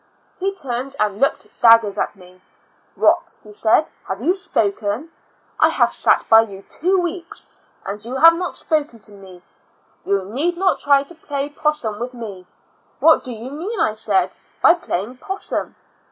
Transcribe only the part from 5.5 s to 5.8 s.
I